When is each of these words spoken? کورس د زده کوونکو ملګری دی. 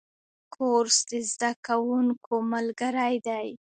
کورس 0.55 0.97
د 1.09 1.11
زده 1.31 1.51
کوونکو 1.65 2.33
ملګری 2.51 3.15
دی. 3.27 3.47